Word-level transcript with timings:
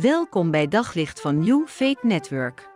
Welkom 0.00 0.50
bij 0.50 0.68
Daglicht 0.68 1.20
van 1.20 1.38
New 1.38 1.66
Faith 1.66 2.02
Network. 2.02 2.68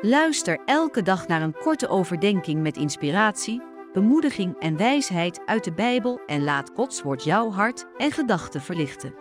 Luister 0.00 0.60
elke 0.64 1.02
dag 1.02 1.26
naar 1.26 1.42
een 1.42 1.56
korte 1.62 1.88
overdenking 1.88 2.62
met 2.62 2.76
inspiratie, 2.76 3.62
bemoediging 3.92 4.58
en 4.58 4.76
wijsheid 4.76 5.46
uit 5.46 5.64
de 5.64 5.72
Bijbel 5.72 6.20
en 6.26 6.44
laat 6.44 6.70
Gods 6.74 7.02
woord 7.02 7.24
jouw 7.24 7.50
hart 7.50 7.86
en 7.96 8.10
gedachten 8.10 8.60
verlichten. 8.60 9.14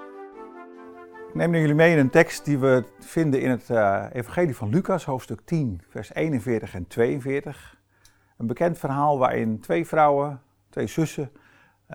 Ik 1.27 1.33
neem 1.33 1.55
jullie 1.55 1.75
mee 1.75 1.91
in 1.91 1.97
een 1.97 2.09
tekst 2.09 2.45
die 2.45 2.57
we 2.57 2.83
vinden 2.99 3.41
in 3.41 3.49
het 3.49 3.69
uh, 3.69 4.05
Evangelie 4.11 4.55
van 4.55 4.69
Lucas, 4.69 5.05
hoofdstuk 5.05 5.41
10, 5.45 5.81
vers 5.89 6.13
41 6.13 6.73
en 6.73 6.87
42. 6.87 7.81
Een 8.37 8.47
bekend 8.47 8.77
verhaal 8.77 9.17
waarin 9.17 9.59
twee 9.59 9.87
vrouwen, 9.87 10.41
twee 10.69 10.87
zussen, 10.87 11.31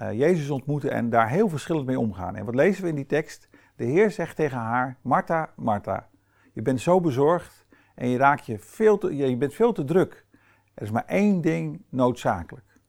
uh, 0.02 0.12
Jezus 0.12 0.50
ontmoeten 0.50 0.90
en 0.90 1.10
daar 1.10 1.28
heel 1.28 1.48
verschillend 1.48 1.86
mee 1.86 1.98
omgaan. 1.98 2.36
En 2.36 2.44
wat 2.44 2.54
lezen 2.54 2.82
we 2.82 2.88
in 2.88 2.94
die 2.94 3.06
tekst? 3.06 3.48
De 3.78 3.84
Heer 3.84 4.10
zegt 4.10 4.36
tegen 4.36 4.58
haar: 4.58 4.96
Martha, 5.02 5.52
Martha, 5.56 6.08
je 6.52 6.62
bent 6.62 6.80
zo 6.80 7.00
bezorgd 7.00 7.66
en 7.94 8.08
je, 8.08 8.18
raakt 8.18 8.46
je, 8.46 8.58
veel 8.58 8.98
te, 8.98 9.16
je 9.16 9.36
bent 9.36 9.54
veel 9.54 9.72
te 9.72 9.84
druk. 9.84 10.26
Er 10.74 10.82
is 10.82 10.90
maar 10.90 11.04
één 11.04 11.40
ding 11.40 11.82
noodzakelijk. 11.88 12.80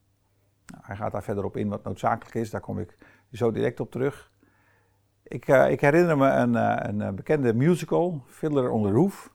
Nou, 0.66 0.84
hij 0.86 0.96
gaat 0.96 1.12
daar 1.12 1.24
verder 1.24 1.44
op 1.44 1.58
in 1.58 1.70
wat 1.70 1.84
noodzakelijk 1.84 2.36
is, 2.36 2.50
daar 2.50 2.62
kom 2.62 2.80
ik 2.80 2.98
zo 3.32 3.52
direct 3.52 3.80
op 3.80 3.92
terug. 3.92 4.32
Ik, 5.24 5.48
uh, 5.48 5.72
ik 5.72 5.82
herinner 5.82 6.18
me 6.18 6.30
een, 6.30 6.54
uh, 6.54 6.76
een, 6.80 7.16
bekende 7.16 7.54
musical, 7.54 8.24
Fiddler 8.28 8.70
on 8.70 8.84
the 8.84 8.92
Roof, 8.92 9.34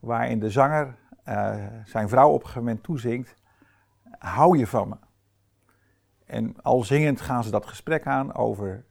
waarin 0.00 0.38
de 0.38 0.50
zanger 0.50 0.96
zijn 1.84 2.08
vrouw 2.08 2.28
op 2.28 2.34
een 2.34 2.46
gegeven 2.46 2.64
moment 2.64 2.82
toezingt: 2.82 3.36
Hou 4.18 4.58
je 4.58 4.66
van 4.66 4.88
me? 4.88 4.96
En 6.26 6.62
al 6.62 6.82
zingend 6.82 7.20
gaan 7.20 7.44
ze 7.44 7.50
dat 7.50 7.66
gesprek 7.66 8.06
aan 8.06 8.34
over 8.34 8.84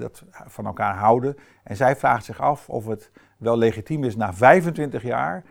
dat 0.00 0.24
van 0.30 0.66
elkaar 0.66 0.94
houden. 0.94 1.36
En 1.64 1.76
zij 1.76 1.96
vraagt 1.96 2.24
zich 2.24 2.40
af 2.40 2.68
of 2.68 2.86
het 2.86 3.10
wel 3.38 3.56
legitiem 3.56 4.04
is 4.04 4.16
na 4.16 4.34
25 4.34 5.02
jaar. 5.02 5.44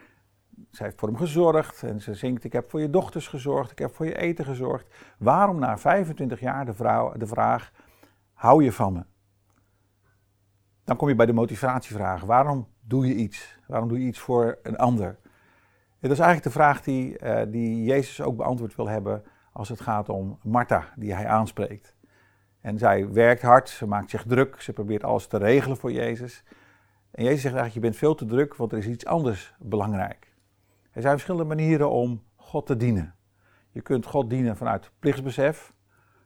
Zij 0.69 0.86
heeft 0.86 1.00
voor 1.00 1.08
hem 1.08 1.17
gezorgd 1.17 1.83
en 1.83 2.02
ze 2.02 2.14
zingt: 2.14 2.44
Ik 2.44 2.53
heb 2.53 2.69
voor 2.69 2.81
je 2.81 2.89
dochters 2.89 3.28
gezorgd, 3.28 3.72
ik 3.72 3.80
heb 3.80 3.95
voor 3.95 4.06
je 4.06 4.17
eten 4.17 4.45
gezorgd. 4.45 4.94
Waarom 5.17 5.59
na 5.59 5.78
25 5.78 6.39
jaar 6.39 6.66
de, 6.66 6.73
vrouw, 6.73 7.14
de 7.17 7.28
vraag: 7.28 7.72
Hou 8.34 8.64
je 8.64 8.72
van 8.72 8.94
me? 8.94 9.03
Dan 10.86 10.95
kom 10.95 11.08
je 11.08 11.16
bij 11.16 11.25
de 11.25 11.34
motivatievraag: 11.34 12.22
waarom 12.22 12.67
doe 12.81 13.08
je 13.08 13.14
iets? 13.14 13.59
Waarom 13.67 13.89
doe 13.89 14.00
je 14.00 14.06
iets 14.06 14.19
voor 14.19 14.59
een 14.64 14.78
ander? 14.78 15.17
Dat 16.00 16.12
is 16.12 16.19
eigenlijk 16.19 16.44
de 16.44 16.62
vraag 16.62 16.81
die, 16.81 17.23
uh, 17.23 17.41
die 17.47 17.84
Jezus 17.84 18.22
ook 18.22 18.36
beantwoord 18.36 18.75
wil 18.75 18.88
hebben 18.88 19.23
als 19.52 19.69
het 19.69 19.81
gaat 19.81 20.09
om 20.09 20.39
Martha, 20.44 20.94
die 20.95 21.14
hij 21.14 21.28
aanspreekt. 21.28 21.94
En 22.66 22.77
zij 22.77 23.11
werkt 23.11 23.41
hard, 23.41 23.69
ze 23.69 23.88
maakt 23.88 24.09
zich 24.09 24.23
druk, 24.23 24.61
ze 24.61 24.73
probeert 24.73 25.03
alles 25.03 25.27
te 25.27 25.38
regelen 25.38 25.77
voor 25.77 25.91
Jezus. 25.91 26.44
En 27.11 27.23
Jezus 27.23 27.41
zegt 27.41 27.55
eigenlijk, 27.55 27.73
je 27.73 27.80
bent 27.80 27.95
veel 27.95 28.16
te 28.16 28.25
druk, 28.25 28.55
want 28.55 28.72
er 28.72 28.77
is 28.77 28.88
iets 28.88 29.05
anders 29.05 29.53
belangrijk. 29.59 30.33
Er 30.91 31.02
zijn 31.02 31.13
verschillende 31.13 31.47
manieren 31.55 31.89
om 31.89 32.23
God 32.35 32.66
te 32.66 32.77
dienen. 32.77 33.16
Je 33.72 33.81
kunt 33.81 34.05
God 34.05 34.30
dienen 34.30 34.57
vanuit 34.57 34.91
plichtsbesef. 34.99 35.73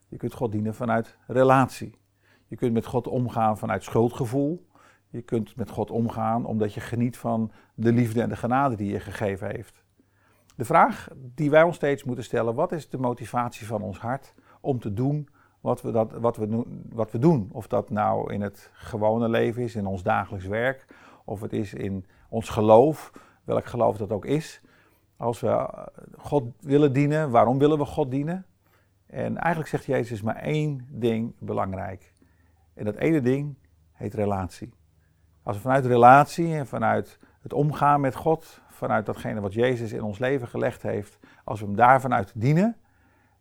Je 0.07 0.17
kunt 0.17 0.33
God 0.33 0.51
dienen 0.51 0.75
vanuit 0.75 1.17
relatie. 1.27 1.99
Je 2.45 2.55
kunt 2.55 2.73
met 2.73 2.85
God 2.85 3.07
omgaan 3.07 3.57
vanuit 3.57 3.83
schuldgevoel. 3.83 4.67
Je 5.09 5.21
kunt 5.21 5.55
met 5.55 5.69
God 5.69 5.91
omgaan 5.91 6.45
omdat 6.45 6.73
je 6.73 6.79
geniet 6.79 7.17
van 7.17 7.51
de 7.73 7.93
liefde 7.93 8.21
en 8.21 8.29
de 8.29 8.35
genade 8.35 8.75
die 8.75 8.91
je 8.91 8.99
gegeven 8.99 9.47
heeft. 9.47 9.83
De 10.55 10.65
vraag 10.65 11.07
die 11.15 11.49
wij 11.49 11.63
ons 11.63 11.75
steeds 11.75 12.03
moeten 12.03 12.23
stellen, 12.23 12.55
wat 12.55 12.71
is 12.71 12.89
de 12.89 12.97
motivatie 12.97 13.67
van 13.67 13.81
ons 13.81 13.99
hart 13.99 14.33
om 14.61 14.79
te 14.79 14.93
doen 14.93 15.29
wat 15.61 15.81
we, 15.81 15.91
dat, 15.91 16.11
wat, 16.11 16.37
we, 16.37 16.63
wat 16.89 17.11
we 17.11 17.19
doen. 17.19 17.49
Of 17.51 17.67
dat 17.67 17.89
nou 17.89 18.33
in 18.33 18.41
het 18.41 18.71
gewone 18.73 19.29
leven 19.29 19.63
is, 19.63 19.75
in 19.75 19.85
ons 19.85 20.03
dagelijks 20.03 20.45
werk, 20.45 20.85
of 21.25 21.41
het 21.41 21.53
is 21.53 21.73
in 21.73 22.05
ons 22.29 22.49
geloof, 22.49 23.11
welk 23.43 23.65
geloof 23.65 23.97
dat 23.97 24.11
ook 24.11 24.25
is. 24.25 24.61
Als 25.17 25.39
we 25.39 25.47
eh, 25.47 25.87
God 26.17 26.43
willen 26.59 26.93
dienen, 26.93 27.29
waarom 27.29 27.57
willen 27.57 27.77
we 27.77 27.85
God 27.85 28.11
dienen? 28.11 28.45
En 29.05 29.37
eigenlijk 29.37 29.69
zegt 29.69 29.85
Jezus 29.85 30.21
maar 30.21 30.35
één 30.35 30.87
ding 30.91 31.33
belangrijk. 31.39 32.13
En 32.73 32.85
dat 32.85 32.95
ene 32.95 33.21
ding 33.21 33.55
heet 33.91 34.13
relatie. 34.13 34.73
Als 35.43 35.55
we 35.55 35.61
vanuit 35.61 35.85
relatie 35.85 36.55
en 36.55 36.67
vanuit 36.67 37.19
het 37.41 37.53
omgaan 37.53 38.01
met 38.01 38.15
God, 38.15 38.61
vanuit 38.67 39.05
datgene 39.05 39.39
wat 39.39 39.53
Jezus 39.53 39.91
in 39.91 40.03
ons 40.03 40.19
leven 40.19 40.47
gelegd 40.47 40.81
heeft, 40.81 41.19
als 41.43 41.59
we 41.59 41.65
hem 41.65 41.75
daar 41.75 42.01
vanuit 42.01 42.31
dienen, 42.35 42.77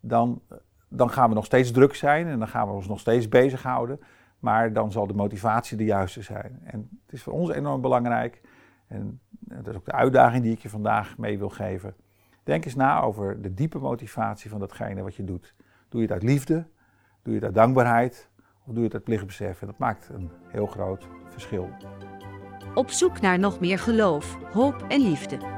dan 0.00 0.40
dan 0.88 1.10
gaan 1.10 1.28
we 1.28 1.34
nog 1.34 1.44
steeds 1.44 1.70
druk 1.70 1.94
zijn 1.94 2.26
en 2.26 2.38
dan 2.38 2.48
gaan 2.48 2.66
we 2.66 2.72
ons 2.72 2.88
nog 2.88 3.00
steeds 3.00 3.28
bezighouden. 3.28 4.00
Maar 4.38 4.72
dan 4.72 4.92
zal 4.92 5.06
de 5.06 5.14
motivatie 5.14 5.76
de 5.76 5.84
juiste 5.84 6.22
zijn. 6.22 6.60
En 6.64 6.88
het 7.04 7.14
is 7.14 7.22
voor 7.22 7.32
ons 7.32 7.50
enorm 7.50 7.80
belangrijk. 7.80 8.40
En 8.86 9.20
dat 9.30 9.66
is 9.66 9.74
ook 9.74 9.84
de 9.84 9.92
uitdaging 9.92 10.42
die 10.42 10.52
ik 10.52 10.58
je 10.58 10.68
vandaag 10.68 11.18
mee 11.18 11.38
wil 11.38 11.48
geven. 11.48 11.94
Denk 12.42 12.64
eens 12.64 12.74
na 12.74 13.00
over 13.00 13.42
de 13.42 13.54
diepe 13.54 13.78
motivatie 13.78 14.50
van 14.50 14.60
datgene 14.60 15.02
wat 15.02 15.14
je 15.14 15.24
doet. 15.24 15.54
Doe 15.88 16.00
je 16.00 16.06
het 16.06 16.14
uit 16.14 16.22
liefde? 16.22 16.54
Doe 17.22 17.32
je 17.32 17.34
het 17.34 17.44
uit 17.44 17.54
dankbaarheid? 17.54 18.30
Of 18.64 18.66
doe 18.66 18.76
je 18.76 18.84
het 18.84 18.94
uit 18.94 19.04
plichtbesef? 19.04 19.60
En 19.60 19.66
dat 19.66 19.78
maakt 19.78 20.08
een 20.08 20.30
heel 20.46 20.66
groot 20.66 21.08
verschil. 21.28 21.70
Op 22.74 22.90
zoek 22.90 23.20
naar 23.20 23.38
nog 23.38 23.60
meer 23.60 23.78
geloof, 23.78 24.38
hoop 24.52 24.84
en 24.88 25.00
liefde. 25.00 25.57